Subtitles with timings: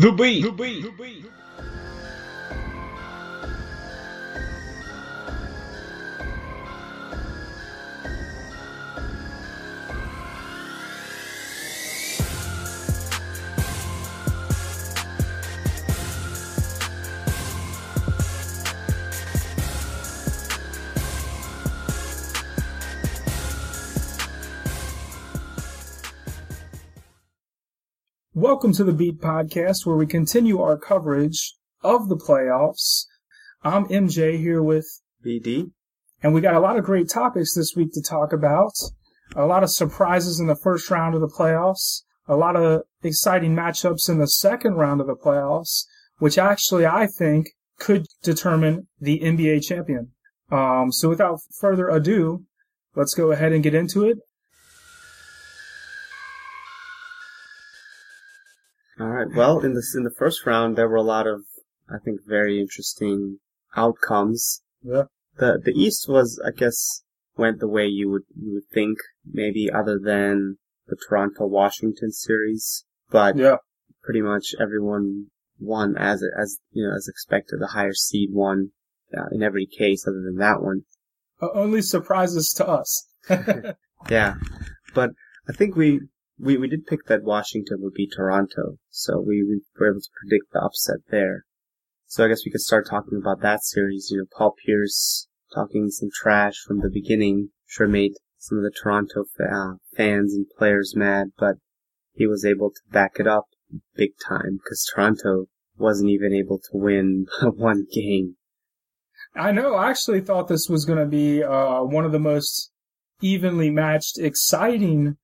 [0.00, 0.42] The beat.
[0.42, 1.69] The
[28.50, 33.04] Welcome to the Beat Podcast, where we continue our coverage of the playoffs.
[33.62, 34.88] I'm MJ here with,
[35.24, 35.70] BD.
[36.20, 38.72] and we got a lot of great topics this week to talk about.
[39.36, 42.02] A lot of surprises in the first round of the playoffs.
[42.26, 45.84] A lot of exciting matchups in the second round of the playoffs,
[46.18, 50.10] which actually I think could determine the NBA champion.
[50.50, 52.46] Um, so without further ado,
[52.96, 54.18] let's go ahead and get into it.
[59.00, 59.26] All right.
[59.34, 61.42] Well, in this in the first round, there were a lot of,
[61.88, 63.38] I think, very interesting
[63.76, 64.62] outcomes.
[64.82, 65.04] Yeah.
[65.38, 67.02] The the East was, I guess,
[67.36, 72.84] went the way you would you would think, maybe other than the Toronto Washington series,
[73.10, 73.56] but Yeah.
[74.02, 75.26] pretty much everyone
[75.58, 77.60] won as as you know as expected.
[77.60, 78.72] The higher seed won
[79.16, 80.82] uh, in every case, other than that one.
[81.40, 83.06] Uh, only surprises to us.
[84.10, 84.34] Yeah,
[84.94, 85.10] but
[85.46, 86.00] I think we
[86.40, 90.08] we, we did pick that Washington would be Toronto, so we, we were able to
[90.20, 91.44] predict the upset there.
[92.06, 94.08] So I guess we could start talking about that series.
[94.10, 98.70] You know, Paul Pierce talking some trash from the beginning, sure made some of the
[98.70, 101.56] Toronto uh, fans and players mad, but
[102.14, 103.44] he was able to back it up
[103.94, 108.36] big time because Toronto wasn't even able to win one game.
[109.34, 109.74] I know.
[109.74, 112.72] I actually thought this was going to be uh, one of the most
[113.20, 115.16] evenly matched, exciting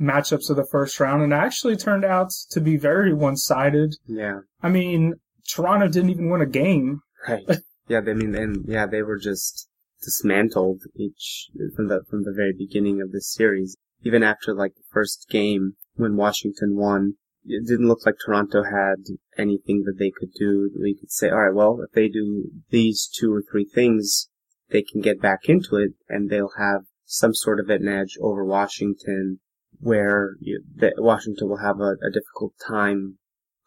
[0.00, 3.96] matchups of the first round, and actually turned out to be very one-sided.
[4.06, 4.40] Yeah.
[4.62, 5.14] I mean,
[5.48, 7.00] Toronto didn't even win a game.
[7.28, 7.44] Right.
[7.88, 9.68] yeah, I mean, and yeah, they were just
[10.02, 13.76] dismantled each from the from the very beginning of this series.
[14.02, 17.14] Even after like the first game when Washington won,
[17.46, 19.04] it didn't look like Toronto had
[19.38, 20.70] anything that they could do.
[20.80, 24.28] We could say, all right, well, if they do these two or three things,
[24.70, 28.44] they can get back into it, and they'll have some sort of an edge over
[28.44, 29.40] Washington,
[29.84, 33.18] where you, that Washington will have a, a difficult time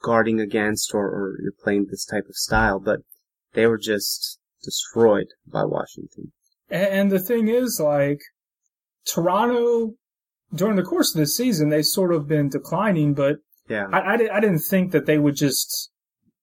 [0.01, 2.79] guarding against, or, or you're playing this type of style.
[2.79, 3.01] But
[3.53, 6.33] they were just destroyed by Washington.
[6.71, 8.19] A- And the thing is, like,
[9.05, 9.93] Toronto,
[10.53, 13.37] during the course of this season, they sort of been declining, but
[13.69, 13.85] Yeah.
[13.91, 15.91] I, I, I didn't think that they would just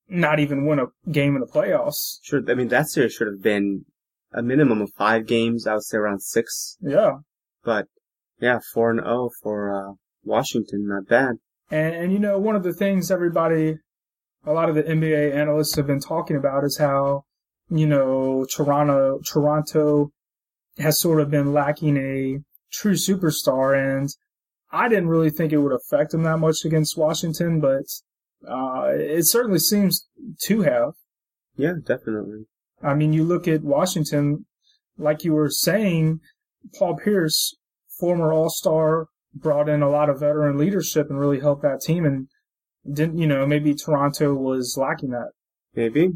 [0.07, 2.19] not even win a game in the playoffs.
[2.23, 2.41] Sure.
[2.47, 3.85] I mean, that series should have been
[4.31, 5.65] a minimum of five games.
[5.67, 6.77] I would say around six.
[6.81, 7.17] Yeah.
[7.63, 7.87] But
[8.39, 10.87] yeah, four and zero for uh, Washington.
[10.87, 11.35] Not bad.
[11.71, 13.77] And, and you know, one of the things everybody,
[14.45, 17.23] a lot of the NBA analysts have been talking about is how,
[17.69, 20.11] you know, Toronto, Toronto
[20.77, 22.39] has sort of been lacking a
[22.71, 24.09] true superstar and
[24.71, 27.85] I didn't really think it would affect them that much against Washington, but,
[28.47, 30.07] uh, it certainly seems
[30.43, 30.93] to have.
[31.55, 32.45] Yeah, definitely.
[32.83, 34.45] I mean, you look at Washington,
[34.97, 36.19] like you were saying,
[36.77, 37.55] Paul Pierce,
[37.99, 42.05] former All-Star, brought in a lot of veteran leadership and really helped that team.
[42.05, 42.27] And
[42.89, 45.31] didn't, you know, maybe Toronto was lacking that.
[45.73, 46.13] Maybe.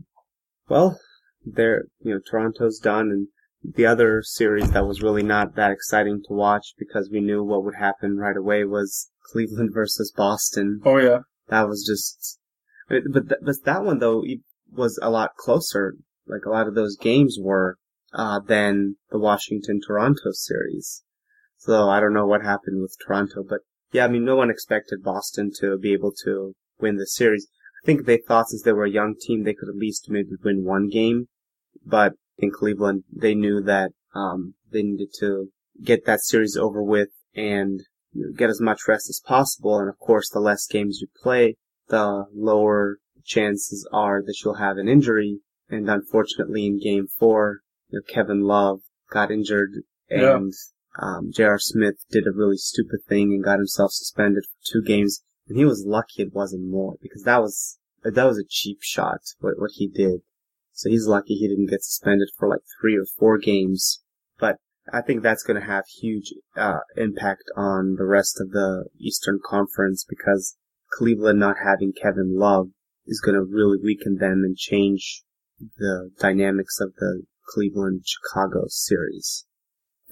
[0.67, 0.99] Well,
[1.45, 3.27] they're you know Toronto's done, and
[3.75, 7.63] the other series that was really not that exciting to watch because we knew what
[7.63, 10.81] would happen right away was Cleveland versus Boston.
[10.85, 11.19] Oh yeah.
[11.47, 12.39] that was just
[12.87, 14.23] but th- but that one though
[14.71, 15.95] was a lot closer
[16.27, 17.77] like a lot of those games were
[18.13, 21.03] uh than the Washington Toronto series
[21.59, 23.59] so I don't know what happened with Toronto but
[23.91, 27.47] yeah I mean no one expected Boston to be able to win the series
[27.83, 30.31] I think they thought since they were a young team they could at least maybe
[30.43, 31.27] win one game
[31.85, 35.49] but in Cleveland they knew that um they needed to
[35.83, 37.81] get that series over with and
[38.35, 39.77] get as much rest as possible.
[39.79, 41.55] And of course, the less games you play,
[41.87, 45.39] the lower chances are that you'll have an injury.
[45.69, 47.59] And unfortunately, in Game Four,
[47.89, 48.79] you know, Kevin Love
[49.11, 49.71] got injured,
[50.09, 50.53] and
[50.97, 51.59] um, J.R.
[51.59, 55.23] Smith did a really stupid thing and got himself suspended for two games.
[55.47, 59.19] And he was lucky it wasn't more because that was that was a cheap shot
[59.39, 60.21] what what he did.
[60.71, 64.01] So he's lucky he didn't get suspended for like three or four games.
[64.39, 64.57] But
[64.91, 69.39] I think that's going to have huge uh, impact on the rest of the Eastern
[69.43, 70.57] Conference because
[70.91, 72.69] Cleveland not having Kevin Love
[73.05, 75.23] is going to really weaken them and change
[75.77, 79.45] the dynamics of the Cleveland Chicago series.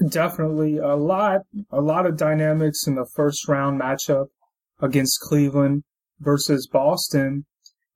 [0.05, 1.41] Definitely a lot,
[1.71, 4.27] a lot of dynamics in the first round matchup
[4.79, 5.83] against Cleveland
[6.19, 7.45] versus Boston.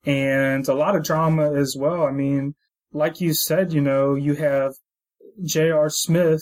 [0.04, 2.08] and a lot of drama as well.
[2.08, 2.56] I mean,
[2.92, 4.74] like you said, you know, you have
[5.44, 5.90] J.R.
[5.90, 6.42] Smith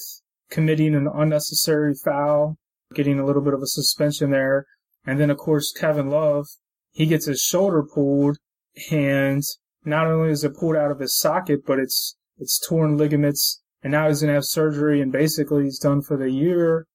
[0.49, 2.57] committing an unnecessary foul,
[2.93, 4.65] getting a little bit of a suspension there.
[5.05, 6.47] And then, of course, Kevin Love,
[6.91, 8.37] he gets his shoulder pulled
[8.91, 9.43] and
[9.83, 13.91] not only is it pulled out of his socket, but it's, it's torn ligaments and
[13.91, 16.85] now he's going to have surgery and basically he's done for the year.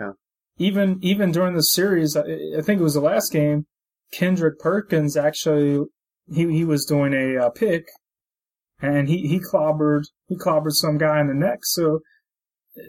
[0.00, 0.12] Yeah.
[0.58, 2.22] Even, even during the series, I,
[2.58, 3.66] I think it was the last game,
[4.12, 5.84] Kendrick Perkins actually,
[6.32, 7.86] he, he was doing a uh, pick
[8.80, 11.60] and he, he clobbered, he clobbered some guy in the neck.
[11.62, 12.00] So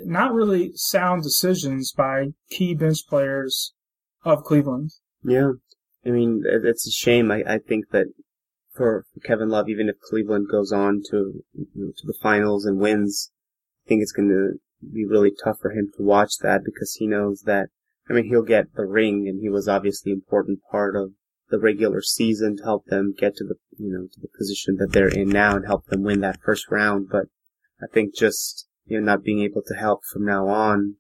[0.04, 3.74] not really sound decisions by key bench players
[4.24, 4.92] of Cleveland.
[5.24, 5.52] Yeah.
[6.06, 7.32] I mean, it's a shame.
[7.32, 8.08] I, I think that
[8.74, 12.80] for Kevin Love, even if Cleveland goes on to you know, to the finals and
[12.80, 13.32] wins,
[13.88, 14.60] think it's going to
[14.94, 17.70] be really tough for him to watch that because he knows that.
[18.10, 21.12] I mean, he'll get the ring, and he was obviously an important part of
[21.50, 24.92] the regular season to help them get to the you know to the position that
[24.92, 27.08] they're in now and help them win that first round.
[27.10, 27.26] But
[27.82, 30.96] I think just you know not being able to help from now on,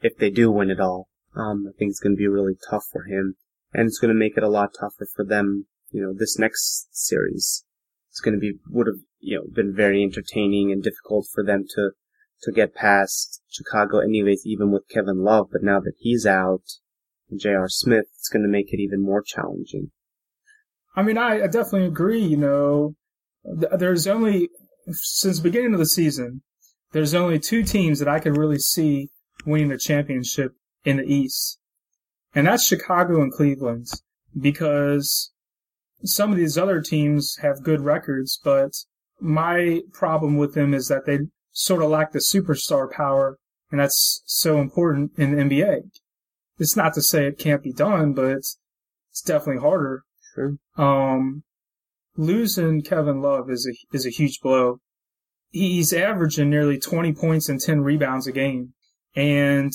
[0.00, 2.86] if they do win it all, um, I think it's going to be really tough
[2.90, 3.36] for him,
[3.72, 6.88] and it's going to make it a lot tougher for them you know, this next
[6.92, 7.64] series
[8.10, 11.64] It's going to be, would have, you know, been very entertaining and difficult for them
[11.74, 11.90] to,
[12.42, 15.48] to get past Chicago anyways, even with Kevin Love.
[15.52, 16.62] But now that he's out
[17.36, 17.68] J.R.
[17.68, 19.90] Smith, it's going to make it even more challenging.
[20.96, 22.22] I mean, I, I definitely agree.
[22.22, 22.94] You know,
[23.60, 24.48] th- there's only,
[24.88, 26.42] since the beginning of the season,
[26.92, 29.10] there's only two teams that I could really see
[29.44, 30.52] winning the championship
[30.84, 31.58] in the East.
[32.34, 33.86] And that's Chicago and Cleveland
[34.38, 35.32] because
[36.04, 38.72] some of these other teams have good records, but
[39.20, 41.18] my problem with them is that they
[41.58, 43.36] sort of lack the superstar power,
[43.72, 45.90] and that's so important in the NBA.
[46.58, 48.58] It's not to say it can't be done, but it's,
[49.10, 50.04] it's definitely harder.
[50.34, 50.54] Sure.
[50.76, 51.42] Um,
[52.16, 54.78] losing Kevin Love is a, is a huge blow.
[55.50, 58.74] He's averaging nearly 20 points and 10 rebounds a game.
[59.16, 59.72] And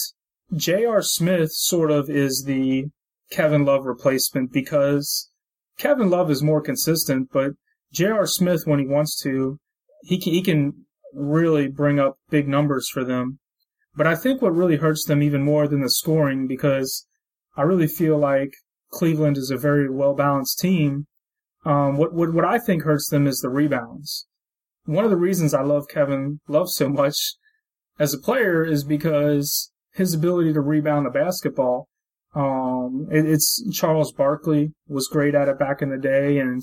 [0.56, 1.02] J.R.
[1.02, 2.86] Smith sort of is the
[3.30, 5.30] Kevin Love replacement because
[5.78, 7.52] Kevin Love is more consistent, but
[7.92, 8.26] J.R.
[8.26, 9.58] Smith, when he wants to,
[10.04, 13.40] he can, he can really bring up big numbers for them.
[13.96, 17.06] But I think what really hurts them even more than the scoring, because
[17.56, 18.54] I really feel like
[18.92, 21.08] Cleveland is a very well balanced team.
[21.66, 24.28] Um, what, what, what I think hurts them is the rebounds.
[24.86, 27.36] One of the reasons I love Kevin Love so much
[28.00, 31.88] as a player is because his ability to rebound the basketball.
[32.36, 36.40] Um, it, it's Charles Barkley was great at it back in the day.
[36.40, 36.62] And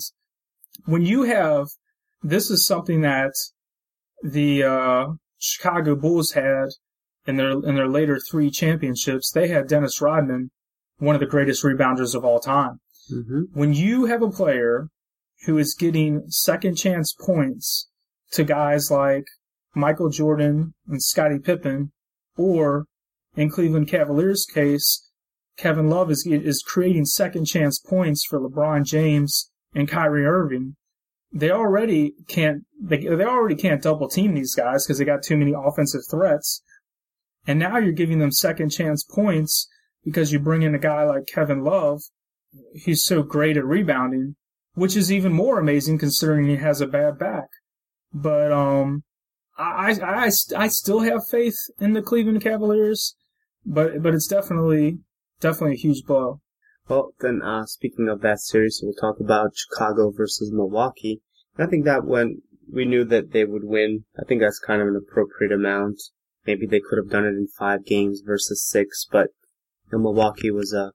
[0.85, 1.67] when you have,
[2.21, 3.31] this is something that
[4.23, 5.05] the, uh,
[5.39, 6.69] Chicago Bulls had
[7.25, 9.31] in their, in their later three championships.
[9.31, 10.51] They had Dennis Rodman,
[10.97, 12.79] one of the greatest rebounders of all time.
[13.11, 13.41] Mm-hmm.
[13.53, 14.89] When you have a player
[15.45, 17.89] who is getting second chance points
[18.31, 19.25] to guys like
[19.73, 21.91] Michael Jordan and Scottie Pippen,
[22.37, 22.85] or
[23.35, 25.09] in Cleveland Cavaliers case,
[25.57, 30.75] Kevin Love is is creating second chance points for LeBron James and Kyrie Irving.
[31.33, 35.37] They already can't they, they already can't double team these guys because they got too
[35.37, 36.61] many offensive threats.
[37.47, 39.67] And now you're giving them second chance points
[40.03, 42.01] because you bring in a guy like Kevin Love.
[42.73, 44.35] He's so great at rebounding,
[44.73, 47.47] which is even more amazing considering he has a bad back.
[48.13, 49.03] But um,
[49.57, 53.15] I I I still have faith in the Cleveland Cavaliers,
[53.65, 54.99] but but it's definitely
[55.39, 56.41] definitely a huge blow.
[56.91, 61.21] Well, then, uh, speaking of that series, we'll talk about Chicago versus Milwaukee.
[61.55, 64.81] And I think that when we knew that they would win, I think that's kind
[64.81, 66.01] of an appropriate amount.
[66.45, 69.29] Maybe they could have done it in five games versus six, but
[69.85, 70.91] you know, Milwaukee was a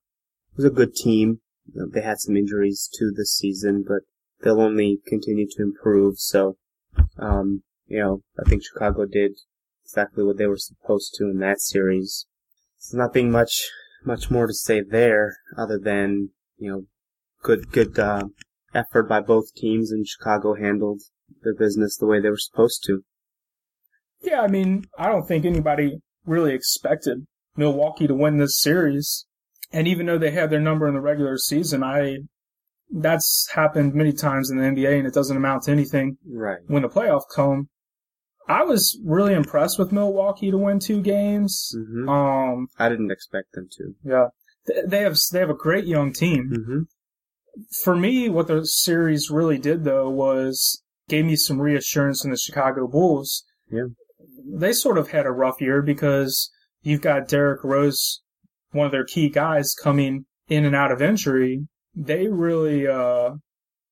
[0.55, 1.41] was a good team.
[1.73, 4.03] You know, they had some injuries too this season, but
[4.43, 6.19] they'll only continue to improve.
[6.19, 6.59] So,
[7.19, 9.33] um, you know, I think Chicago did
[9.83, 12.27] exactly what they were supposed to in that series.
[12.77, 13.71] It's nothing much
[14.07, 16.83] much more to say there other than, you know,
[17.43, 18.25] good, good, uh,
[18.75, 21.03] effort by both teams and Chicago handled
[21.43, 23.03] their business the way they were supposed to.
[24.21, 29.27] Yeah, I mean, I don't think anybody really expected Milwaukee to win this series.
[29.73, 32.19] And even though they had their number in the regular season, I,
[32.91, 36.59] that's happened many times in the NBA and it doesn't amount to anything right.
[36.67, 37.69] when the playoffs come.
[38.49, 41.75] I was really impressed with Milwaukee to win two games.
[41.77, 42.09] Mm-hmm.
[42.09, 43.95] Um, I didn't expect them to.
[44.05, 44.29] Yeah,
[44.87, 46.53] they have they have a great young team.
[46.55, 46.79] Mm-hmm.
[47.83, 52.37] For me, what the series really did though was gave me some reassurance in the
[52.37, 53.45] Chicago Bulls.
[53.71, 53.87] Yeah,
[54.45, 56.51] they sort of had a rough year because
[56.83, 58.23] you've got Derrick Rose,
[58.71, 61.67] one of their key guys, coming in and out of injury.
[61.95, 63.37] They really uh,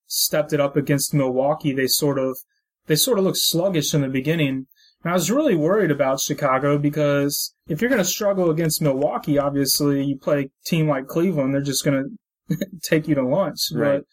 [0.06, 2.38] stepped it up against Milwaukee, they sort of
[2.86, 4.66] they sort of looked sluggish in the beginning.
[5.02, 9.38] And I was really worried about Chicago because if you're going to struggle against Milwaukee,
[9.38, 12.16] obviously you play a team like Cleveland, they're just going
[12.50, 13.68] to take you to lunch.
[13.72, 14.00] Right.
[14.00, 14.04] But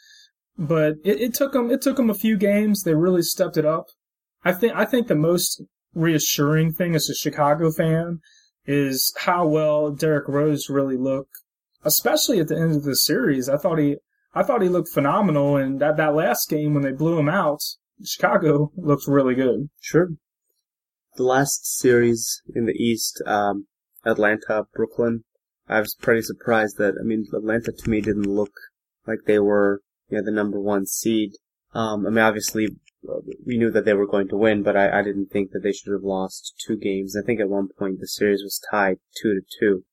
[0.57, 2.83] but it, it took them it took them a few games.
[2.83, 3.87] They really stepped it up.
[4.43, 5.63] I think I think the most
[5.93, 8.19] reassuring thing as a Chicago fan
[8.65, 11.35] is how well Derrick Rose really looked,
[11.83, 13.49] especially at the end of the series.
[13.49, 13.97] I thought he
[14.33, 17.61] I thought he looked phenomenal, and that that last game when they blew him out,
[18.03, 19.69] Chicago looks really good.
[19.79, 20.09] Sure.
[21.15, 23.67] The last series in the East, um,
[24.05, 25.23] Atlanta, Brooklyn,
[25.67, 28.53] I was pretty surprised that, I mean, Atlanta to me didn't look
[29.07, 31.31] like they were, you know, the number one seed.
[31.73, 32.69] Um, I mean, obviously,
[33.45, 35.71] we knew that they were going to win, but I, I didn't think that they
[35.71, 37.15] should have lost two games.
[37.15, 39.83] I think at one point the series was tied two to two.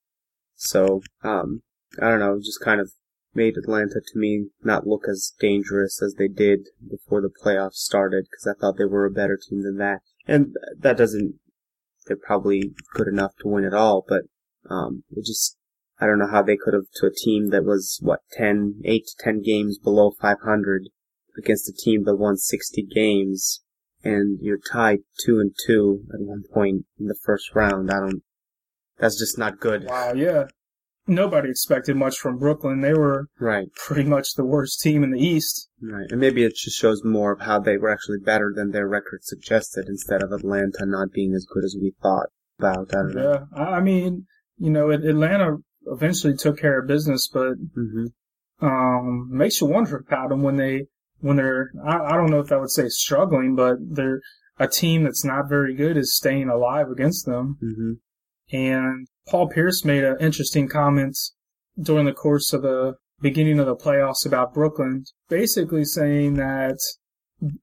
[0.55, 1.63] So, um,
[2.01, 2.91] I don't know, just kind of
[3.33, 8.25] made Atlanta to me not look as dangerous as they did before the playoffs started
[8.25, 10.01] because I thought they were a better team than that.
[10.27, 11.35] And that doesn't,
[12.07, 14.23] they're probably good enough to win it all, but,
[14.69, 15.57] um, it just,
[15.99, 19.05] I don't know how they could have to a team that was, what, 10, 8
[19.05, 20.89] to 10 games below 500
[21.37, 23.61] against a team that won 60 games
[24.03, 27.91] and you're tied 2 and 2 at one point in the first round.
[27.91, 28.23] I don't,
[28.97, 29.85] that's just not good.
[29.85, 30.45] Wow, yeah.
[31.09, 32.81] Nobody expected much from Brooklyn.
[32.81, 33.67] They were Right.
[33.75, 35.67] pretty much the worst team in the East.
[35.81, 38.87] Right, and maybe it just shows more of how they were actually better than their
[38.87, 42.27] record suggested, instead of Atlanta not being as good as we thought
[42.59, 42.93] about.
[42.93, 43.01] I.
[43.15, 48.05] Yeah, I I mean, you know, Atlanta eventually took care of business, but hmm
[48.61, 50.87] um, makes you wonder about them when they
[51.21, 51.71] when they're.
[51.83, 54.19] I, I don't know if I would say struggling, but they're
[54.59, 57.57] a team that's not very good is staying alive against them.
[57.61, 57.93] hmm
[58.55, 61.15] And Paul Pierce made an interesting comment
[61.79, 66.79] during the course of the beginning of the playoffs about Brooklyn, basically saying that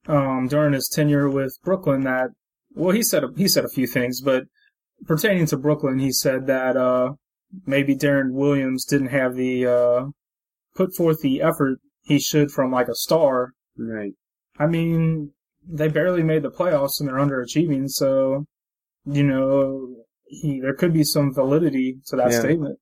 [0.07, 2.31] um, during his tenure with Brooklyn that
[2.75, 4.45] well he said he said a few things, but
[5.07, 7.15] pertaining to Brooklyn, he said that uh,
[7.67, 10.05] maybe Deron Williams didn't have the uh,
[10.75, 13.53] put forth the effort he should from like a star.
[13.77, 14.13] Right.
[14.59, 15.33] I mean,
[15.67, 18.47] they barely made the playoffs and they're underachieving, so
[19.05, 22.41] you know he there could be some validity to that Yeah.
[22.41, 22.79] statement.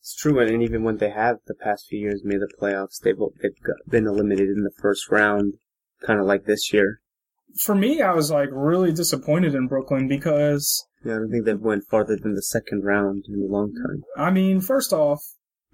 [0.00, 3.16] It's true, and even when they have the past few years made the playoffs, they've
[3.40, 5.54] they've been eliminated in the first round,
[6.02, 7.00] kind of like this year.
[7.62, 11.58] For me, I was like really disappointed in Brooklyn because Yeah, I don't think they've
[11.60, 14.02] went farther than the second round in a long time.
[14.16, 15.22] I mean, first off,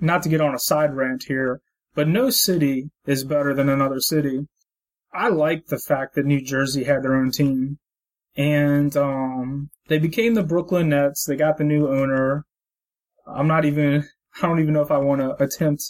[0.01, 1.61] not to get on a side rant here,
[1.95, 4.47] but no city is better than another city.
[5.13, 7.79] I like the fact that New Jersey had their own team.
[8.37, 11.25] And um they became the Brooklyn Nets.
[11.25, 12.47] They got the new owner.
[13.27, 14.05] I'm not even
[14.43, 15.83] I don't even know if I want to attempt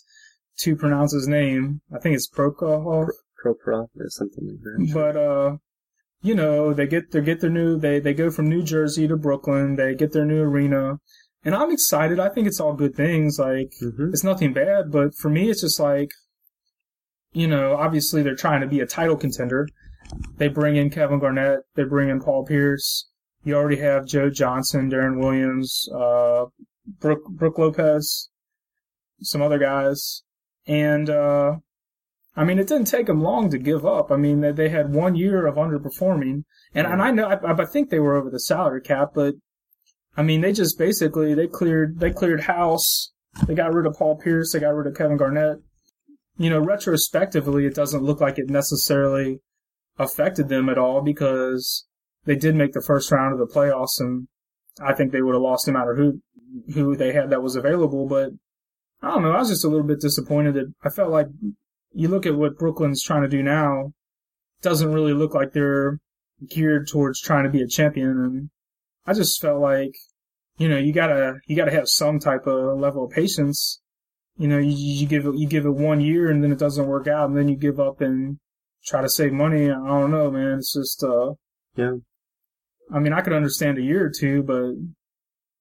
[0.60, 1.82] to pronounce his name.
[1.94, 3.08] I think it's Prokhorov.
[3.44, 4.90] Proprov or something like that.
[4.92, 5.56] But uh
[6.22, 9.16] you know, they get they get their new they they go from New Jersey to
[9.16, 10.98] Brooklyn, they get their new arena.
[11.44, 12.18] And I'm excited.
[12.18, 13.38] I think it's all good things.
[13.38, 16.10] Like hmm it's nothing bad, but for me, it's just like,
[17.32, 19.68] you know, obviously they're trying to be a title contender.
[20.38, 23.06] They bring in Kevin Garnett, they bring in Paul Pierce.
[23.42, 26.46] You already have Joe Johnson, Deron Williams, uh,
[26.86, 28.28] Brook, Brook Lopez,
[29.22, 30.22] some other guys.
[30.66, 31.56] And, uh,
[32.36, 34.10] I mean, it didn't take them long to give up.
[34.10, 36.44] I mean, they, they had one year of underperforming.
[36.74, 39.34] And, and I know, I, I think they were over the salary cap, but
[40.16, 43.12] I mean, they just basically, they cleared, they cleared house.
[43.46, 44.52] They got rid of Paul Pierce.
[44.52, 45.58] They got rid of Kevin Garnett.
[46.36, 49.40] You know, retrospectively, it doesn't look like it necessarily
[49.98, 51.86] affected them at all because
[52.24, 54.28] they did make the first round of the playoffs, and
[54.80, 56.20] I think they would have lost no matter who
[56.74, 58.06] who they had that was available.
[58.06, 58.30] But
[59.02, 59.32] I don't know.
[59.32, 61.28] I was just a little bit disappointed that I felt like
[61.92, 63.92] you look at what Brooklyn's trying to do now,
[64.62, 65.98] doesn't really look like they're
[66.48, 68.50] geared towards trying to be a champion, and
[69.06, 69.94] I just felt like
[70.60, 73.80] you know, you gotta you gotta have some type of level of patience.
[74.36, 76.86] You know, you, you give it you give it one year and then it doesn't
[76.86, 78.38] work out, and then you give up and
[78.84, 79.70] try to save money.
[79.70, 80.58] I don't know, man.
[80.58, 81.32] It's just, uh,
[81.76, 81.96] Yeah.
[82.92, 84.74] I mean, I could understand a year or two, but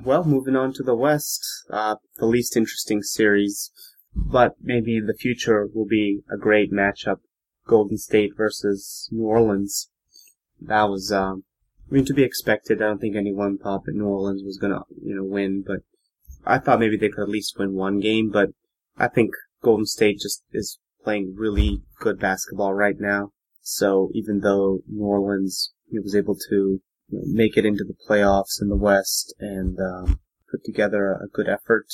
[0.03, 3.71] Well, moving on to the West, uh, the least interesting series,
[4.15, 7.17] but maybe the future will be a great matchup.
[7.67, 9.89] Golden State versus New Orleans.
[10.59, 11.43] That was, um,
[11.89, 12.81] I mean, to be expected.
[12.81, 15.81] I don't think anyone thought that New Orleans was gonna, you know, win, but
[16.45, 18.49] I thought maybe they could at least win one game, but
[18.97, 19.31] I think
[19.61, 23.33] Golden State just is playing really good basketball right now.
[23.61, 28.75] So even though New Orleans was able to make it into the playoffs in the
[28.75, 30.19] West and um,
[30.51, 31.87] put together a good effort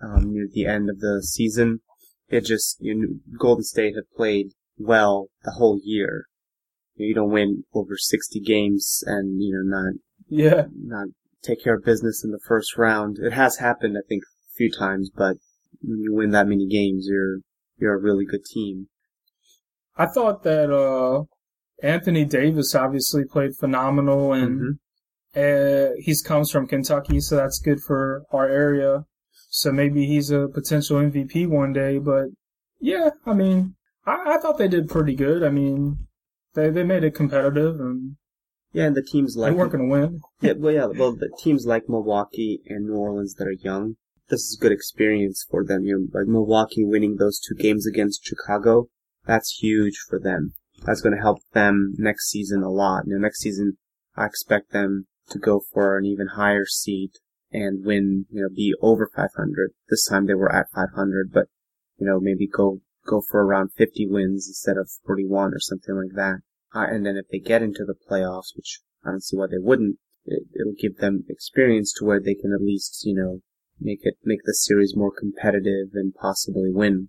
[0.00, 1.80] um, near the end of the season,
[2.28, 3.08] it just you know,
[3.38, 6.26] Golden State had played well the whole year.
[6.94, 9.94] You don't win over 60 games and, you know, not,
[10.28, 10.66] Yeah.
[10.74, 11.08] not
[11.42, 13.18] take care of business in the first round.
[13.18, 15.36] It has happened, I think, a few times, but
[15.80, 17.38] when you win that many games, you're,
[17.78, 18.88] you're a really good team.
[19.96, 21.24] I thought that uh,
[21.82, 24.78] Anthony Davis obviously played phenomenal, and
[25.36, 25.90] Mhm.
[25.90, 29.04] uh, he's comes from Kentucky, so that's good for our area.
[29.50, 31.98] So maybe he's a potential MVP one day.
[31.98, 32.26] But
[32.80, 35.42] yeah, I mean, I, I thought they did pretty good.
[35.42, 36.06] I mean,
[36.54, 38.16] they they made it competitive, and
[38.72, 40.20] Yeah, and the teams like they weren't going to win.
[40.42, 43.96] Yeah, well, yeah, well, the teams like Milwaukee and New Orleans that are young,
[44.28, 45.84] this is good experience for them.
[45.84, 48.88] You know, like Milwaukee winning those two games against Chicago,
[49.26, 50.54] that's huge for them.
[50.84, 53.04] That's going to help them next season a lot.
[53.06, 53.78] You know, next season,
[54.16, 57.10] I expect them to go for an even higher seed
[57.52, 59.70] and win, you know, be over 500.
[59.88, 61.46] This time they were at 500, but,
[61.98, 66.14] you know, maybe go, go for around 50 wins instead of 41 or something like
[66.14, 66.40] that.
[66.74, 69.58] Uh, and then if they get into the playoffs, which I don't see why they
[69.58, 73.40] wouldn't, it, it'll give them experience to where they can at least, you know,
[73.80, 77.08] make it, make the series more competitive and possibly win.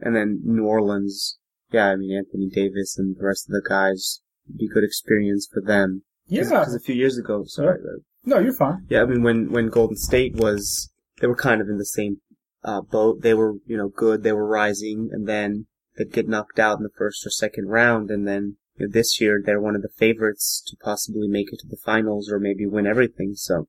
[0.00, 1.38] And then New Orleans,
[1.72, 4.20] yeah, I mean, Anthony Davis and the rest of the guys,
[4.56, 6.02] be good experience for them.
[6.26, 7.78] Yeah, Because a few years ago, sorry,
[8.24, 8.86] no, you're fine.
[8.88, 12.20] yeah, I mean, when, when Golden State was, they were kind of in the same,
[12.64, 13.22] uh, boat.
[13.22, 14.22] They were, you know, good.
[14.24, 18.10] They were rising and then they'd get knocked out in the first or second round.
[18.10, 21.60] And then you know, this year they're one of the favorites to possibly make it
[21.60, 23.34] to the finals or maybe win everything.
[23.36, 23.68] So,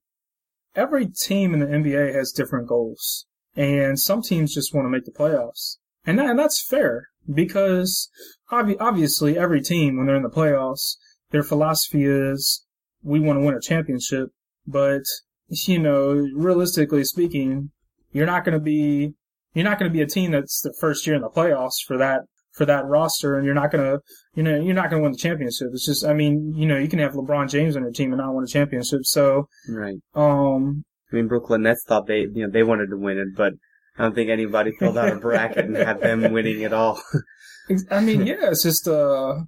[0.76, 3.26] every team in the NBA has different goals,
[3.56, 8.10] and some teams just want to make the playoffs, and that, and that's fair because
[8.52, 10.96] obvi- obviously every team when they're in the playoffs,
[11.32, 12.66] their philosophy is
[13.04, 14.30] we want to win a championship,
[14.66, 15.04] but
[15.50, 17.72] you know, realistically speaking,
[18.12, 19.14] you're not going to be
[19.54, 21.98] you're not going to be a team that's the first year in the playoffs for
[21.98, 24.00] that for that roster, and you're not going to
[24.34, 25.70] you know you're not going to win the championship.
[25.72, 28.20] It's just I mean you know you can have LeBron James on your team and
[28.20, 29.98] not win a championship, so right.
[30.16, 33.54] um I mean, Brooklyn Nets thought they, you know, they wanted to win it, but
[33.98, 37.02] I don't think anybody filled out a bracket and had them winning at all.
[37.92, 39.40] I mean, yeah, it's just, uh,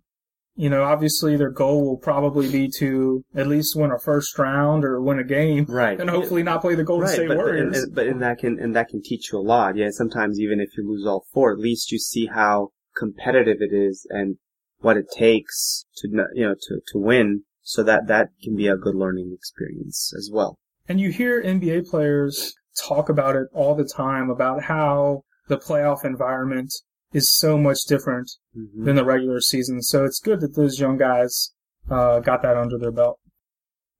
[0.56, 4.84] you know, obviously their goal will probably be to at least win a first round
[4.84, 6.00] or win a game, right.
[6.00, 7.84] and hopefully not play the Golden right, State but, Warriors.
[7.84, 9.78] And, but and that can and that can teach you a lot.
[9.78, 13.74] Yeah, sometimes even if you lose all four, at least you see how competitive it
[13.74, 14.36] is and
[14.80, 17.44] what it takes to you know to to win.
[17.62, 20.58] So that that can be a good learning experience as well.
[20.90, 22.54] And you hear NBA players
[22.88, 26.72] talk about it all the time about how the playoff environment
[27.14, 28.86] is so much different Mhm.
[28.86, 29.82] than the regular season.
[29.82, 31.54] So it's good that those young guys
[31.90, 33.20] uh, got that under their belt.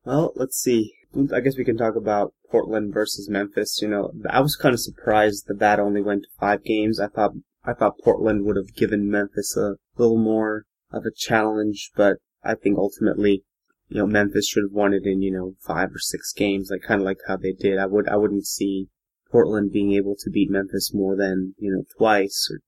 [0.06, 0.94] Well, let's see.
[1.34, 3.82] I guess we can talk about Portland versus Memphis.
[3.82, 7.00] You know, I was kind of surprised that that only went to five games.
[7.00, 7.32] I thought
[7.64, 12.56] I thought Portland would have given Memphis a little more of a challenge, but I
[12.56, 13.44] think ultimately,
[13.90, 16.82] you know, Memphis should have won it in you know five or six games, like
[16.88, 17.80] kind of like how they did.
[17.80, 18.88] I would I wouldn't see
[19.32, 22.60] Portland being able to beat Memphis more than you know twice, or,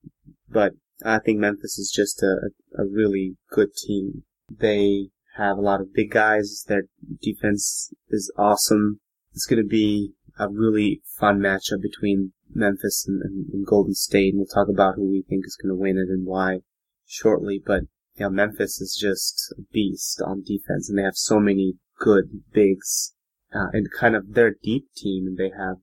[0.49, 0.73] but
[1.05, 4.23] I think Memphis is just a a really good team.
[4.49, 6.65] They have a lot of big guys.
[6.67, 6.83] Their
[7.21, 8.99] defense is awesome.
[9.33, 14.33] It's going to be a really fun matchup between Memphis and, and, and Golden State,
[14.33, 16.59] and we'll talk about who we think is going to win it and why
[17.05, 17.61] shortly.
[17.63, 17.83] But
[18.21, 23.15] yeah, Memphis is just a beast on defense, and they have so many good bigs,
[23.51, 25.77] uh, and kind of they're deep team, and they have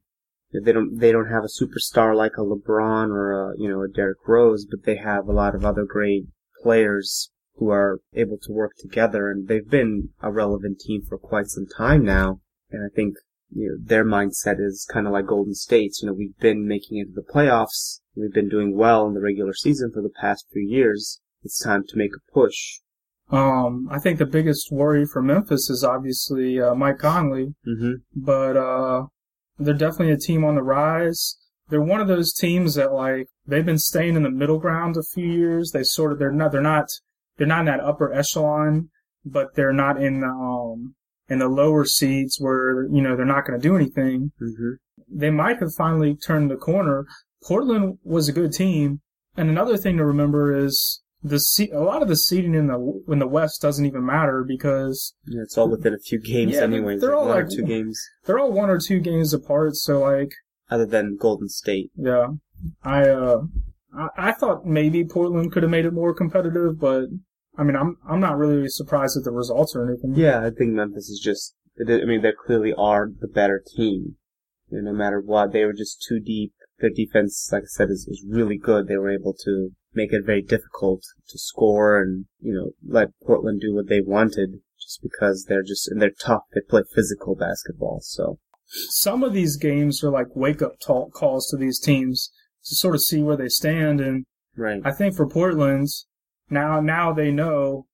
[0.53, 3.89] they don't they don't have a superstar like a LeBron or a you know a
[3.89, 6.27] Derrick Rose, but they have a lot of other great
[6.63, 11.49] players who are able to work together, and they've been a relevant team for quite
[11.49, 12.41] some time now.
[12.71, 13.17] And I think
[13.51, 16.03] you know, their mindset is kind of like Golden State's.
[16.03, 17.99] You know, we've been making it to the playoffs.
[18.15, 21.21] We've been doing well in the regular season for the past few years.
[21.49, 22.81] It's time to make a push.
[23.31, 27.55] Um, I think the biggest worry for Memphis is obviously uh, Mike Conley.
[27.67, 27.93] Mm-hmm.
[28.15, 29.07] but uh,
[29.59, 31.39] they're definitely a team on the rise.
[31.71, 35.03] They're one of those teams that like they've been staying in the middle ground a
[35.03, 35.73] few years.
[35.73, 36.89] They sort of they're not they're not
[37.39, 38.91] they're not in that upper echelon,
[39.25, 40.95] but they're not in the, um
[41.31, 44.33] in the lower seats where you know they're not going to do anything.
[44.41, 44.73] Mm-hmm.
[45.11, 47.07] They might have finally turned the corner.
[47.43, 49.01] Portland was a good team,
[49.35, 53.03] and another thing to remember is the se- a lot of the seating in the
[53.09, 56.63] in the West doesn't even matter because Yeah, it's all within a few games Yeah,
[56.63, 57.01] anyways.
[57.01, 59.75] they're like all one or like- two games, they're all one or two games apart.
[59.77, 60.33] So like
[60.71, 61.91] other than Golden State.
[61.97, 62.29] Yeah,
[62.83, 63.43] I uh,
[63.97, 67.07] I, I thought maybe Portland could have made it more competitive, but
[67.57, 70.15] I mean, I'm I'm not really surprised at the results or anything.
[70.15, 71.55] Yeah, I think Memphis is just.
[71.81, 74.17] I mean, they clearly are the better team.
[74.69, 76.53] You know, no matter what, they were just too deep.
[76.81, 78.87] Their defense, like I said, is, is really good.
[78.89, 83.61] They were able to make it very difficult to score and, you know, let Portland
[83.61, 86.43] do what they wanted just because they're just, and they're tough.
[86.55, 88.01] They play physical basketball.
[88.03, 92.31] So some of these games are like wake up talk calls to these teams
[92.65, 94.01] to sort of see where they stand.
[94.01, 94.83] And right.
[94.85, 95.89] I think for Portland,
[96.51, 97.87] now, now they know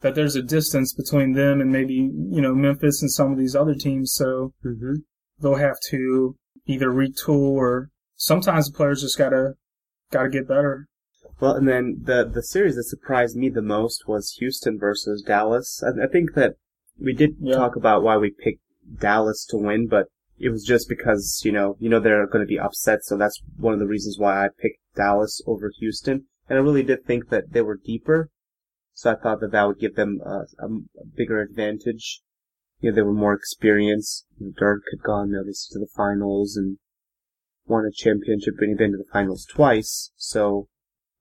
[0.00, 3.56] that there's a distance between them and maybe, you know, Memphis and some of these
[3.56, 4.12] other teams.
[4.12, 4.94] So hmm
[5.40, 9.54] they'll have to either retool or sometimes the players just gotta,
[10.12, 10.86] gotta get better.
[11.40, 15.82] Well, and then the the series that surprised me the most was Houston versus Dallas.
[15.82, 16.54] I, I think that
[16.98, 17.56] we did Yeah.
[17.56, 18.62] talk about why we picked
[18.98, 22.48] Dallas to win, but it was just because you know you know they're going to
[22.48, 26.26] be upset, so that's one of the reasons why I picked Dallas over Houston.
[26.48, 28.28] And I really did think that they were deeper,
[28.92, 30.68] so I thought that that would give them a, a,
[31.16, 32.20] bigger advantage.
[32.80, 34.26] You know, they were more experienced.
[34.38, 36.78] Dirk had gone obviously to the finals and
[37.66, 40.12] won a championship, and he'd been to the finals twice.
[40.16, 40.68] So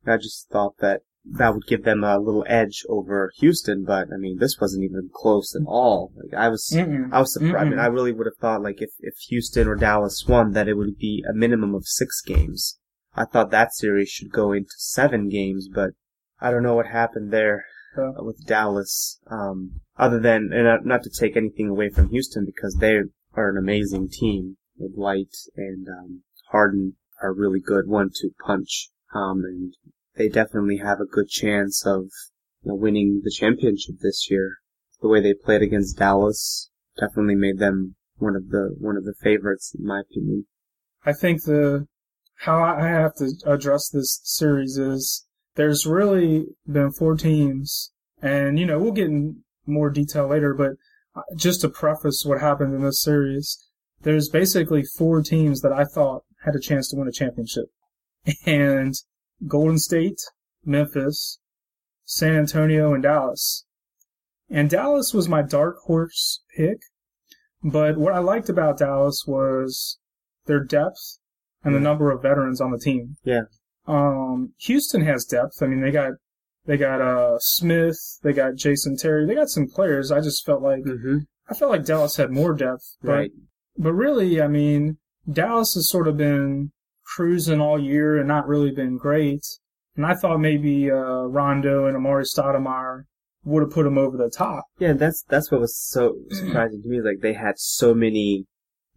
[0.06, 4.18] I just thought that that would give them a little edge over Houston, but I
[4.18, 6.12] mean, this wasn't even close at all.
[6.16, 7.10] Like I was, Mm-mm.
[7.14, 7.56] I was surprised.
[7.56, 7.80] I Mm-mm.
[7.80, 10.98] I really would have thought like if if Houston or Dallas won, that it would
[10.98, 12.78] be a minimum of six games.
[13.16, 15.92] I thought that series should go into seven games, but
[16.42, 17.64] I don't know what happened there
[17.98, 18.14] Yeah.
[18.20, 19.20] uh, with Dallas.
[19.30, 22.98] Um, other than, and not to take anything away from Houston because they
[23.36, 24.58] are an amazing team.
[24.76, 29.74] With Dwight and um, Harden are really good one-two punch, um, and
[30.16, 32.04] they definitely have a good chance of
[32.64, 34.58] you know, winning the championship this year.
[35.02, 39.16] The way they played against Dallas definitely made them one of the one of the
[39.22, 40.46] favorites in my opinion.
[41.06, 41.88] I think the
[42.38, 48.66] how I have to address this series is there's really been four teams, and you
[48.66, 50.72] know we'll get in more detail later, but
[51.16, 53.66] uh, just to preface what happened in this series,
[54.02, 57.66] there's basically four teams that I thought had a chance to win a championship,
[58.46, 58.94] and
[59.48, 60.20] Golden State,
[60.66, 61.40] Memphis,
[62.06, 63.66] San Antonio, and Dallas.
[64.50, 66.78] And Dallas was my dark horse pick,
[67.64, 69.98] but what I liked about Dallas was
[70.46, 71.18] their depth
[71.64, 73.16] and the number of veterans on the team.
[73.24, 73.44] Yeah.
[73.88, 75.62] Um, Houston has depth.
[75.62, 76.12] I mean, they got
[76.66, 80.12] they got uh Smith, they got Jason Terry, they got some players.
[80.12, 81.20] I just felt like Mm-hmm.
[81.50, 83.32] I felt like Dallas had more depth, but Right.
[83.78, 84.98] but really, I mean,
[85.30, 86.72] Dallas has sort of been
[87.06, 89.46] cruising all year and not really been great.
[89.96, 93.04] And I thought maybe uh, Rondo and Amar'e Stoudemire
[93.44, 94.66] would have put them over the top.
[94.80, 97.02] Yeah, that's that's what was so surprising to me.
[97.02, 98.46] Like they had so many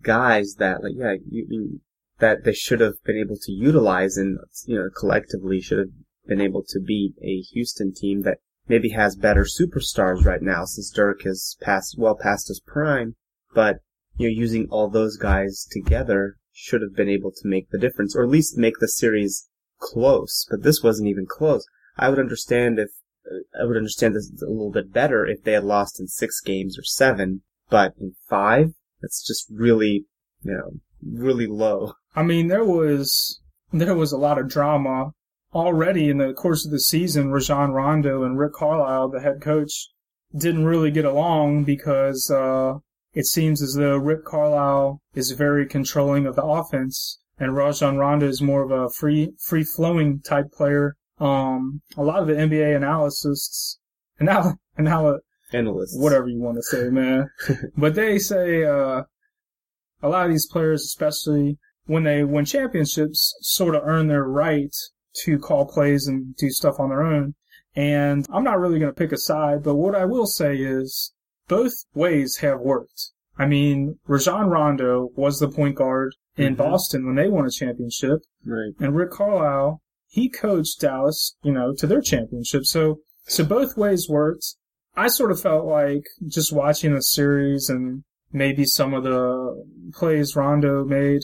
[0.02, 1.80] guys that, like, yeah, you, you
[2.18, 5.90] that they should have been able to utilize, and you know, collectively should have
[6.26, 8.38] been able to beat a Houston team that
[8.68, 13.16] maybe has better superstars right now, since Dirk has passed well past his prime.
[13.54, 13.80] But
[14.16, 18.16] you know, using all those guys together should have been able to make the difference,
[18.16, 19.46] or at least make the series
[19.78, 20.46] close.
[20.50, 21.66] But this wasn't even close.
[21.98, 22.88] I would understand if
[23.60, 26.78] I would understand this a little bit better if they had lost in six games
[26.78, 30.06] or seven, but in five, that's just really,
[30.42, 31.92] you know, really low.
[32.14, 33.40] I mean, there was
[33.70, 35.12] there was a lot of drama
[35.54, 37.30] already in the course of the season.
[37.30, 39.90] Rajon Rondo and Rick Carlisle, the head coach,
[40.34, 42.78] didn't really get along because uh,
[43.16, 48.28] it seems as though Rick Carlisle is very controlling of the offense, and Rajon Rondo
[48.28, 50.96] is more of a free free flowing type player.
[51.18, 53.78] Um, a lot of the NBA analysts,
[54.18, 55.18] and now and now
[55.50, 55.96] Analysts.
[55.98, 57.30] whatever you want to say, man.
[57.76, 59.04] but they say uh,
[60.02, 64.74] a lot of these players, especially when they win championships, sort of earn their right
[65.24, 67.34] to call plays and do stuff on their own.
[67.74, 71.14] And I'm not really going to pick a side, but what I will say is
[71.48, 73.10] both ways have worked.
[73.38, 76.58] I mean, Rajon Rondo was the point guard in Mhm.
[76.58, 78.72] Boston when they won a championship, Right.
[78.80, 82.64] and Rick Carlisle, he coached Dallas, you know, to their championship.
[82.64, 84.54] So, so both ways worked.
[84.96, 90.34] I sort of felt like just watching the series and maybe some of the plays
[90.34, 91.22] Rondo made,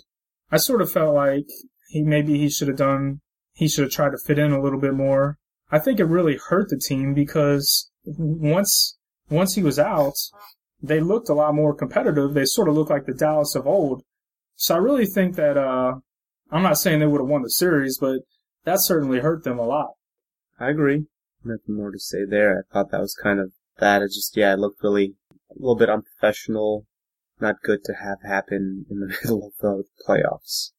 [0.50, 1.46] I sort of felt like
[1.88, 3.20] he maybe he should have done,
[3.54, 5.38] he should have tried to fit in a little bit more.
[5.70, 8.98] I think it really hurt the team because once,
[9.30, 10.14] once he was out,
[10.82, 12.34] they looked a lot more competitive.
[12.34, 14.02] They sort of looked like the Dallas of old.
[14.56, 15.94] So I really think that, uh,
[16.50, 18.20] I'm not saying they would have won the series, but
[18.64, 19.92] that certainly hurt them a lot.
[20.58, 21.06] I agree.
[21.44, 22.58] Nothing more to say there.
[22.58, 24.02] I thought that was kind of that.
[24.02, 25.14] It just, yeah, it looked really
[25.50, 26.86] a little bit unprofessional.
[27.40, 30.70] Not good to have happen in the middle of the playoffs.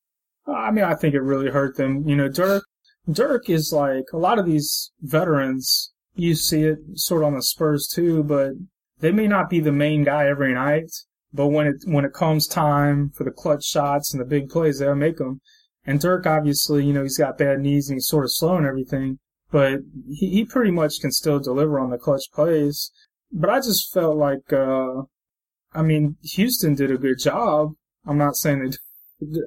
[0.48, 2.08] I mean, I think it really hurt them.
[2.08, 2.66] You know, Dirk,
[3.10, 5.93] Dirk is like a lot of these veterans.
[6.16, 8.52] You see it sort of on the Spurs too, but
[9.00, 10.92] they may not be the main guy every night.
[11.34, 14.80] But when it when it comes time for the clutch shots and the big plays,
[14.80, 15.42] they'll make them.
[15.86, 18.66] And Dirk, obviously, you know, he's got bad knees and he's sort of slow and
[18.66, 19.20] everything,
[19.52, 22.92] but he, he pretty much can still deliver on the clutch plays.
[23.32, 25.02] But I just felt like, uh,
[25.74, 27.74] I mean, Houston did a good job.
[28.06, 28.72] I'm not saying
[29.20, 29.28] they.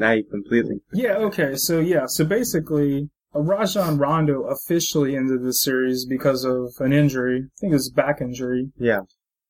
[0.00, 0.76] Now you completely.
[0.92, 1.16] Yeah.
[1.16, 1.56] Okay.
[1.56, 2.06] So yeah.
[2.06, 7.44] So basically, Rajon Rondo officially ended the series because of an injury.
[7.44, 8.72] I think it was a back injury.
[8.78, 9.00] Yeah.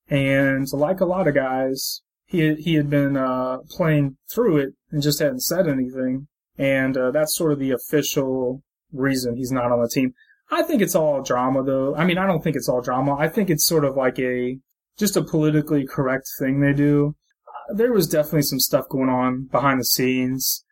[0.08, 5.02] And like a lot of guys, he he had been uh, playing through it and
[5.02, 6.28] just hadn't said anything.
[6.56, 8.62] And uh, that's sort of the official
[8.92, 10.12] reason he's not on the team.
[10.50, 11.94] I think it's all drama, though.
[11.94, 13.16] I mean, I don't think it's all drama.
[13.16, 14.58] I think it's sort of like a
[14.98, 17.14] just a politically correct thing they do.
[17.46, 20.64] Uh, there was definitely some stuff going on behind the scenes.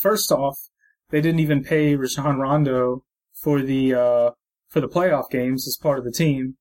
[0.00, 0.58] First off,
[1.10, 4.30] they didn't even pay Rajon Rondo for the uh,
[4.68, 6.56] for the playoff games as part of the team.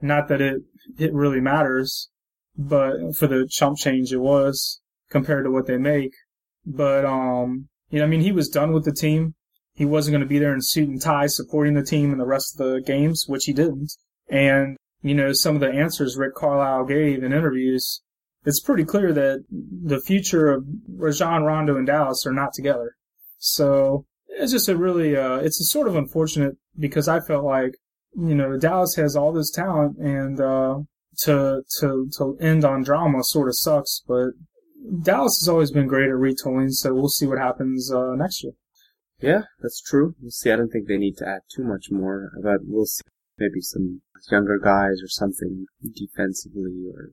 [0.00, 0.62] Not that it
[0.98, 2.10] it really matters,
[2.56, 6.12] but for the chump change it was compared to what they make.
[6.64, 9.34] But um, you know, I mean, he was done with the team.
[9.74, 12.26] He wasn't going to be there in suit and tie supporting the team in the
[12.26, 13.92] rest of the games, which he didn't.
[14.28, 18.02] And you know, some of the answers Rick Carlisle gave in interviews,
[18.44, 22.96] it's pretty clear that the future of Rajon Rondo and Dallas are not together.
[23.44, 27.74] So it's just a really, uh, it's a sort of unfortunate because I felt like,
[28.14, 30.78] you know, Dallas has all this talent and, uh,
[31.24, 34.28] to, to, to end on drama sort of sucks, but
[35.02, 38.52] Dallas has always been great at retooling, so we'll see what happens, uh, next year.
[39.20, 40.14] Yeah, that's true.
[40.20, 40.50] We'll see.
[40.50, 43.02] I don't think they need to add too much more, but we'll see.
[43.38, 47.10] Maybe some younger guys or something defensively, or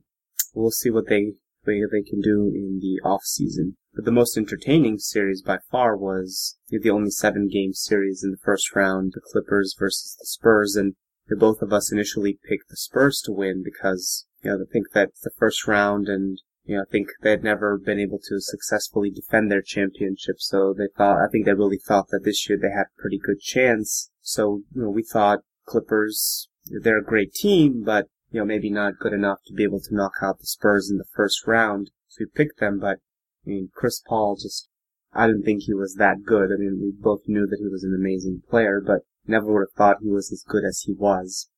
[0.54, 1.32] we'll see what they
[1.64, 3.76] what they can do in the off season.
[3.94, 8.44] But the most entertaining series by far was the only seven game series in the
[8.44, 10.94] first round, the Clippers versus the Spurs, and
[11.28, 14.92] the both of us initially picked the Spurs to win because you know I think
[14.92, 18.40] that the first round and you know, I think they had never been able to
[18.40, 22.58] successfully defend their championship, so they thought, I think they really thought that this year
[22.60, 24.10] they had a pretty good chance.
[24.20, 28.98] So, you know, we thought Clippers, they're a great team, but, you know, maybe not
[28.98, 31.90] good enough to be able to knock out the Spurs in the first round.
[32.08, 32.98] So we picked them, but,
[33.46, 34.68] I mean, Chris Paul just,
[35.12, 36.50] I didn't think he was that good.
[36.52, 39.76] I mean, we both knew that he was an amazing player, but never would have
[39.76, 41.48] thought he was as good as he was.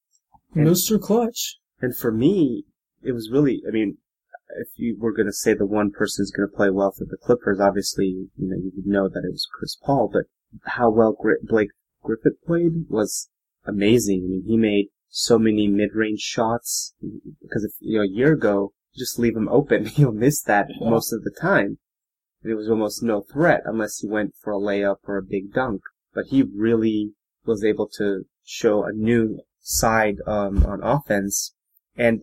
[0.55, 1.01] And, Mr.
[1.01, 1.59] Clutch.
[1.81, 2.65] And for me,
[3.03, 3.99] it was really, I mean,
[4.61, 7.05] if you were going to say the one person is going to play well for
[7.05, 10.25] the Clippers, obviously, you know, you would know that it was Chris Paul, but
[10.65, 11.71] how well Blake
[12.03, 13.31] Griffin played was
[13.65, 14.23] amazing.
[14.25, 16.95] I mean, he made so many mid-range shots
[17.43, 20.89] because if, you know, a year ago, just leave him open, he'll miss that yeah.
[20.89, 21.79] most of the time.
[22.43, 25.53] And it was almost no threat unless he went for a layup or a big
[25.53, 25.83] dunk.
[26.15, 27.13] But he really
[27.45, 31.55] was able to show a new side um, on offense.
[31.95, 32.23] And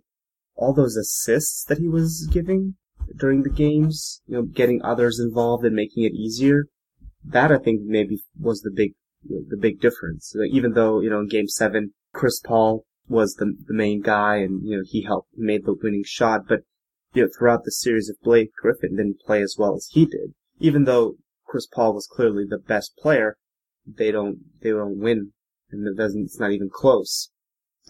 [0.56, 2.75] all those assists that he was giving
[3.15, 6.65] during the games, you know, getting others involved and making it easier,
[7.23, 10.36] that I think maybe was the big, the big difference.
[10.52, 14.67] Even though, you know, in game seven, Chris Paul was the, the main guy and,
[14.67, 16.62] you know, he helped, made the winning shot, but,
[17.13, 20.34] you know, throughout the series, if Blake Griffin didn't play as well as he did,
[20.60, 23.38] even though Chris Paul was clearly the best player,
[23.86, 25.34] they don't, they don't win.
[25.72, 27.32] And it doesn't, it's not even close.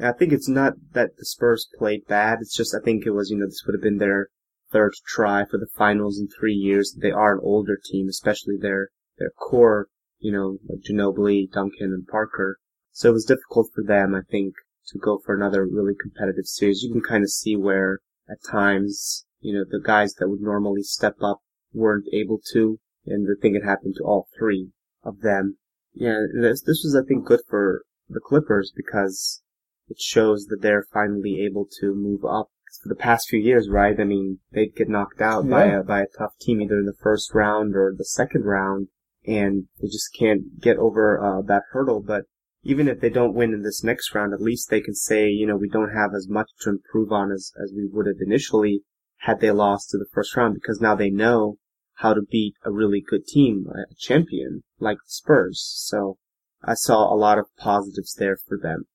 [0.01, 2.39] I think it's not that the Spurs played bad.
[2.39, 4.29] It's just I think it was you know this would have been their
[4.71, 6.93] third try for the finals in three years.
[6.97, 9.89] They are an older team, especially their their core.
[10.19, 12.59] You know, like Ginobili, Duncan, and Parker.
[12.99, 14.55] So it was difficult for them, I think,
[14.87, 16.83] to go for another really competitive series.
[16.83, 20.83] You can kind of see where at times, you know, the guys that would normally
[20.83, 21.39] step up
[21.71, 25.59] weren't able to, and I think it happened to all three of them.
[25.93, 29.43] Yeah, this this was I think good for the Clippers because
[29.87, 32.49] it shows that they're finally able to move up.
[32.83, 33.97] For the past few years, right?
[33.97, 35.51] I mean, they'd get knocked out yeah.
[35.51, 38.89] by a by a tough team either in the first round or the second round,
[39.25, 42.03] and they just can't get over uh, that hurdle.
[42.05, 42.25] But
[42.63, 45.47] even if they don't win in this next round, at least they can say, you
[45.47, 48.83] know, we don't have as much to improve on as as we would have initially
[49.23, 51.57] had they lost to the first round, because now they know
[51.95, 55.61] how to beat a really good team, a champion like the Spurs.
[55.75, 56.17] So
[56.63, 58.85] I saw a lot of positives there for them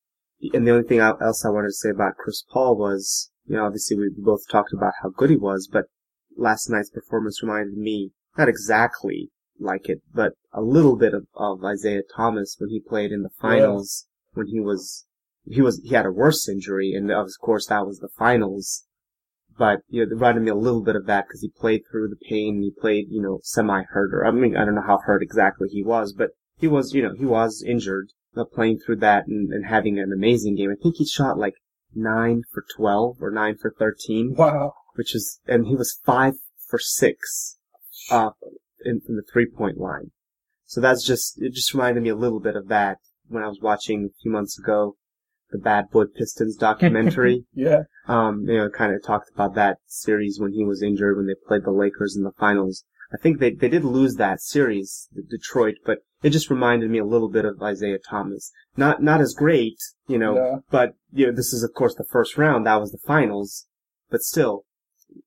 [0.53, 3.64] and the only thing else I wanted to say about Chris Paul was, you know,
[3.64, 5.87] obviously we both talked about how good he was, but
[6.37, 11.61] last night's performance reminded me, not exactly like it, but a little bit of, of
[11.64, 14.38] Isiah Thomas when he played in the finals, yeah.
[14.38, 15.07] when he was,
[15.45, 18.85] he was, he had a worse injury, and of course that was the finals.
[19.57, 22.09] But, you know, it reminded me a little bit of that because he played through
[22.09, 25.23] the pain, he played, you know, semi-hurt, or I mean, I don't know how hurt
[25.23, 29.27] exactly he was, but he was, you know, he was injured uh, playing through that
[29.29, 30.71] and, and having an amazing game.
[30.71, 31.55] I think he shot like
[31.95, 34.35] nine for twelve or nine for thirteen.
[34.37, 34.75] Wow.
[34.97, 36.35] Which is, and he was five
[36.69, 37.59] for six,
[38.11, 38.31] uh,
[38.85, 40.11] in, from the three point line.
[40.65, 41.53] So that's just it.
[41.53, 44.59] Just reminded me a little bit of that when I was watching a few months
[44.59, 44.97] ago
[45.51, 47.45] the Bad Boy Pistons documentary.
[47.55, 47.83] Yeah.
[48.09, 51.35] um, you know, kind of talked about that series when he was injured when they
[51.47, 52.85] played the Lakers in the finals.
[53.13, 56.99] I think they they did lose that series, the Detroit, but it just reminded me
[56.99, 58.51] a little bit of Isiah Thomas.
[58.77, 59.77] Not not as great,
[60.09, 60.57] you know, Yeah.
[60.71, 62.67] but you know, this is of course the first round.
[62.67, 63.67] That was the finals,
[64.11, 64.65] but still,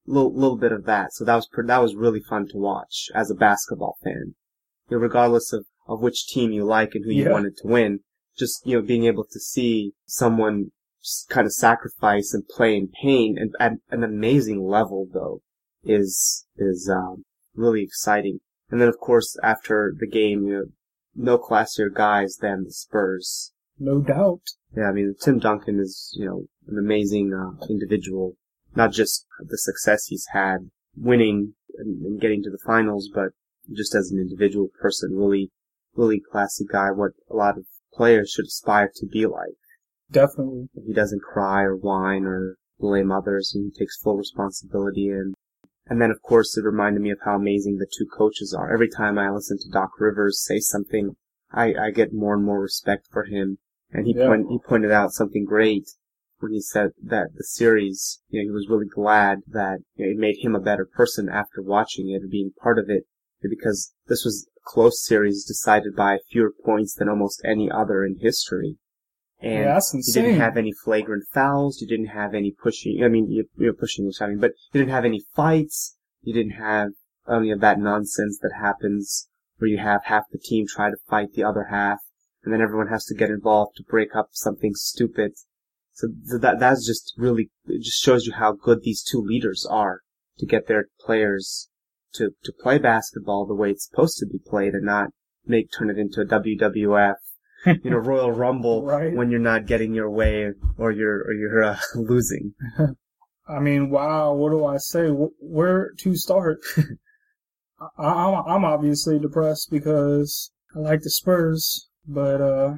[0.05, 1.13] little little bit of that.
[1.13, 4.35] So that was that was really fun to watch as a basketball fan.
[4.89, 8.01] You know, regardless of of which team you like and who you wanted to win,
[8.37, 10.71] just you know, being able to see someone
[11.29, 15.41] kind of sacrifice and play in pain and at an amazing level though
[15.83, 17.23] is is um,
[17.55, 18.39] really exciting.
[18.69, 20.65] And then of course after the game, you know,
[21.15, 23.53] no classier guys than the Spurs.
[23.79, 24.41] No doubt.
[24.75, 28.35] Yeah, I mean Tim Duncan is you know an amazing uh, individual.
[28.77, 33.29] Not just the success he's had winning and, and getting to the finals, but
[33.73, 35.51] just as an individual person, really,
[35.95, 36.91] really classy guy.
[36.91, 39.57] What a lot of players should aspire to be like.
[40.11, 40.69] Definitely.
[40.85, 45.33] He doesn't cry or whine or blame others and he takes full responsibility and
[45.87, 48.71] and then of course it reminded me of how amazing the two coaches are.
[48.71, 51.15] Every time I listen to Doc Rivers say something,
[51.51, 53.57] I, I get more and more respect for him.
[53.91, 54.27] And he Yeah.
[54.27, 55.87] point, he pointed out something great
[56.39, 60.11] when he said that the series, you know, he was really glad that you know,
[60.11, 63.05] it made him a better person after watching it and being part of it
[63.41, 68.17] because this was a close series decided by fewer points than almost any other in
[68.19, 68.77] history.
[69.39, 71.79] And yeah, you didn't have any flagrant fouls.
[71.79, 73.03] You didn't have any pushing.
[73.03, 75.95] I mean, you, you know, pushing was having, but you didn't have any fights.
[76.23, 76.89] You didn't have
[77.31, 81.33] any of that nonsense that happens where you have half the team try to fight
[81.33, 81.99] the other half,
[82.43, 85.33] and then everyone has to get involved to break up something stupid.
[85.97, 89.65] So th- that that's just really it just shows you how good these two leaders
[89.69, 90.01] are
[90.37, 91.69] to get their players
[92.13, 95.09] to to play basketball the way it's supposed to be played and not
[95.47, 97.15] make turn it into a WWF
[97.65, 99.13] you know, Royal Rumble Right.
[99.13, 102.53] when you're not getting your way or you're or you're uh, losing.
[103.49, 105.07] I mean, wow, what do I say?
[105.07, 106.59] Where to start?
[107.97, 112.73] I, I'm, I'm obviously depressed because I like the Spurs, but, uh,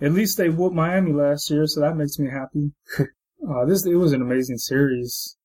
[0.00, 2.72] at least they whooped Miami last year, so that makes me happy.
[2.98, 5.36] uh, this, it was an amazing series.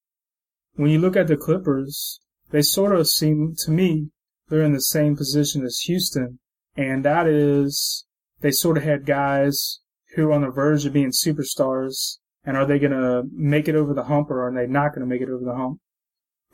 [0.76, 2.20] When you look at the Clippers,
[2.52, 4.10] they sort of seem, to me,
[4.48, 6.40] they're in the same position as Houston,
[6.76, 8.06] and that is,
[8.42, 9.80] they sort of had guys
[10.16, 13.76] who are on the verge of being superstars, and are they going to make it
[13.76, 15.80] over the hump or are they not going to make it over the hump?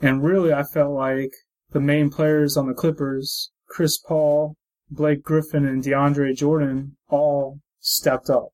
[0.00, 1.32] And really, I felt like
[1.70, 4.56] the main players on the Clippers, Chris Paul,
[4.90, 8.48] Blake Griffin, and DeAndre Jordan, all stepped up.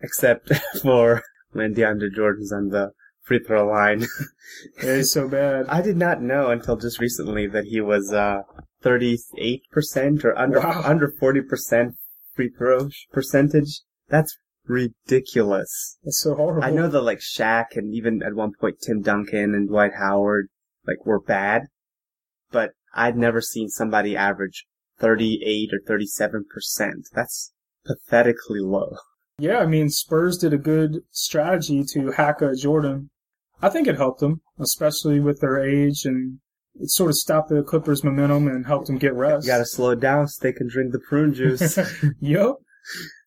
[0.00, 0.50] Except
[0.82, 4.06] for when DeAndre Jordan's on the free throw line.
[4.78, 5.66] It is so bad.
[5.68, 8.42] I did not know until just recently that he was uh
[8.82, 10.82] 38% or under Wow.
[10.84, 11.94] under 40%
[12.34, 13.82] free throw percentage.
[14.08, 15.98] That's ridiculous.
[16.04, 16.64] It's so horrible.
[16.64, 20.48] I know that like Shaq and even at one point Tim Duncan and Dwight Howard
[20.86, 21.64] like were bad,
[22.50, 24.64] but I'd never seen somebody average
[24.98, 26.42] 38 or 37%.
[27.12, 27.52] That's
[27.88, 28.96] pathetically low.
[29.38, 33.10] Yeah, I mean, Spurs did a good strategy to hack a Jordan.
[33.62, 36.38] I think it helped them, especially with their age, and
[36.74, 39.46] it sort of stopped the Clippers' momentum and helped them get rest.
[39.46, 41.78] You gotta slow it down so they can drink the prune juice.
[42.20, 42.54] yep.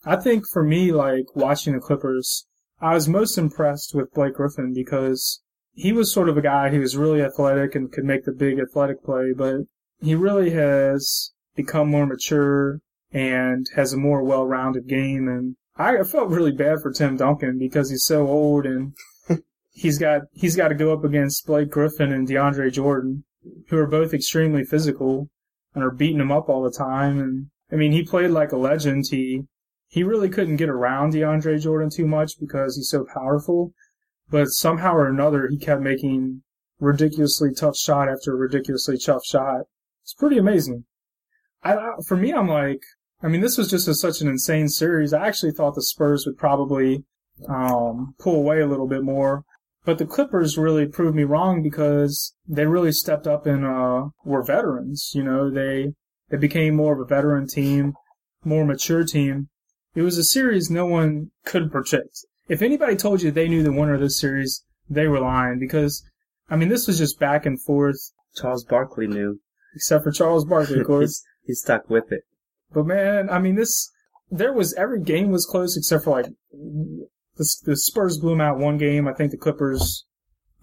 [0.06, 2.48] I think for me, like watching the Clippers,
[2.80, 5.42] I was most impressed with Blake Griffin because
[5.74, 8.60] he was sort of a guy who was really athletic and could make the big
[8.60, 9.62] athletic play, but
[10.00, 12.80] he really has become more mature
[13.12, 15.28] and has a more well-rounded game.
[15.28, 18.94] And I felt really bad for Tim Duncan because he's so old and
[19.72, 23.24] he's got he's got to go up against Blake Griffin and DeAndre Jordan,
[23.70, 25.30] who are both extremely physical
[25.74, 27.20] and are beating him up all the time.
[27.20, 29.06] And I mean, he played like a legend.
[29.10, 29.44] He
[29.88, 33.74] he really couldn't get around DeAndre Jordan too much because he's so powerful.
[34.30, 36.44] But somehow or another, he kept making
[36.80, 39.64] ridiculously tough shot after ridiculously tough shot.
[40.04, 40.86] It's pretty amazing.
[41.64, 42.82] I, I for me, I'm like,
[43.24, 45.14] I mean, this was just a, such an insane series.
[45.14, 47.04] I actually thought the Spurs would probably
[47.48, 49.44] um, pull away a little bit more.
[49.84, 54.44] But the Clippers really proved me wrong because they really stepped up and uh, were
[54.44, 55.12] veterans.
[55.16, 55.94] You know, they
[56.30, 57.94] they became more of a veteran team,
[58.46, 59.50] more mature team.
[59.96, 62.26] It was a series no one could predict.
[62.48, 66.04] If anybody told you they knew the winner of this series, they were lying because,
[66.50, 67.98] I mean, this was just back and forth,
[68.36, 69.40] Charles Barkley knew.
[69.76, 71.24] except for Charles Barkley, of course.
[71.44, 72.22] He stuck with it.
[72.74, 73.92] But man, I mean, this
[74.30, 76.28] there was every game was close except for like
[77.36, 79.08] the, the Spurs blew them out one game.
[79.08, 80.06] I think the Clippers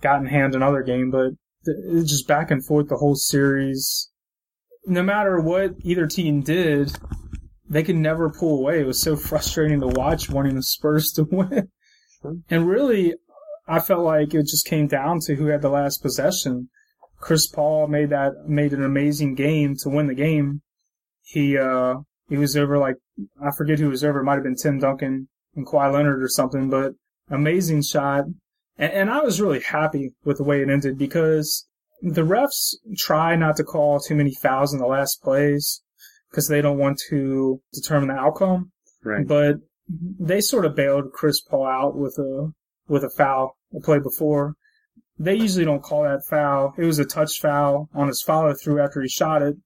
[0.01, 1.33] got in hand another game, but
[1.65, 4.11] it just back and forth the whole series.
[4.87, 6.97] no matter what either team did,
[7.69, 8.81] they could never pull away.
[8.81, 11.69] It was so frustrating to watch wanting the Spurs to win.
[12.51, 13.15] And really,
[13.67, 16.71] I felt like it just came down to who had the last possession.
[17.21, 20.63] Chris Paul made that, made an amazing game to win the game.
[21.29, 21.97] He, uh,
[22.29, 22.97] he was over like,
[23.43, 24.21] I forget who was over.
[24.21, 26.93] It might have been Tim Duncan and Kawhi Leonard or something, but
[27.31, 28.25] amazing shot.
[28.79, 31.67] And, and I was really happy with the way it ended because
[32.01, 35.83] the refs try not to call too many fouls in the last plays
[36.31, 38.71] because they don't want to determine the outcome.
[39.05, 39.27] Right.
[39.27, 39.57] But
[39.89, 42.53] they sort of bailed Chris Paul out with a
[42.89, 44.55] with a foul the play before.
[45.19, 46.75] They usually don't call that foul.
[46.79, 49.57] It was a touch foul on his follow through after he shot it.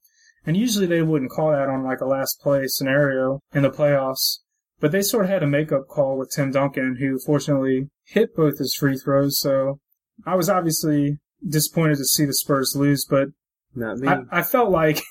[0.45, 4.39] And usually they wouldn't call that on like a last play scenario in the playoffs.
[4.81, 8.59] But they sort of had a makeup call with Tim Duncan, who fortunately hit both
[8.59, 9.39] his free throws.
[9.39, 9.79] So
[10.27, 13.29] I was obviously disappointed to see the Spurs lose, but
[13.75, 14.09] Not me.
[14.09, 15.03] I, I felt like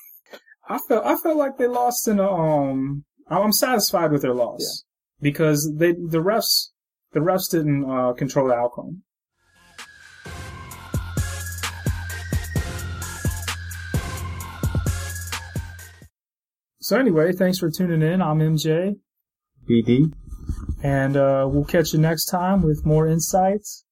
[0.67, 3.05] I felt I felt like they lost in a um.
[3.27, 4.83] I'm satisfied with their loss
[5.21, 6.71] because they the refs
[7.13, 9.03] the refs didn't uh, control the outcome.
[16.91, 18.21] So anyway, thanks for tuning in.
[18.21, 18.97] I'm MJ,
[19.65, 20.11] BD.
[20.83, 23.85] and uh, we'll catch you next time with more insights